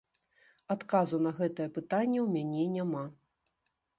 Адказу 0.75 1.19
на 1.25 1.33
гэтае 1.41 1.67
пытанне 1.77 2.19
ў 2.23 2.27
мяне 2.39 2.63
няма. 2.79 3.03